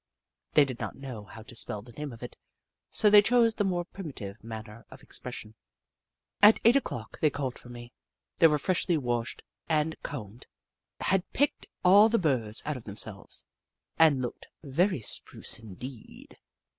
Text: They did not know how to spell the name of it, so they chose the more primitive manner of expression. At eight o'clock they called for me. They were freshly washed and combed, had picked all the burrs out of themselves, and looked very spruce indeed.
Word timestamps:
They 0.55 0.65
did 0.65 0.79
not 0.79 0.95
know 0.95 1.25
how 1.25 1.43
to 1.43 1.55
spell 1.55 1.83
the 1.83 1.91
name 1.91 2.11
of 2.11 2.23
it, 2.23 2.35
so 2.89 3.07
they 3.11 3.21
chose 3.21 3.53
the 3.53 3.63
more 3.63 3.85
primitive 3.85 4.43
manner 4.43 4.83
of 4.89 5.03
expression. 5.03 5.53
At 6.41 6.59
eight 6.65 6.75
o'clock 6.75 7.19
they 7.19 7.29
called 7.29 7.59
for 7.59 7.69
me. 7.69 7.93
They 8.39 8.47
were 8.47 8.57
freshly 8.57 8.97
washed 8.97 9.43
and 9.69 9.95
combed, 10.01 10.47
had 11.01 11.31
picked 11.33 11.67
all 11.85 12.09
the 12.09 12.17
burrs 12.17 12.63
out 12.65 12.77
of 12.77 12.85
themselves, 12.85 13.45
and 13.99 14.23
looked 14.23 14.47
very 14.63 15.01
spruce 15.01 15.59
indeed. 15.59 16.39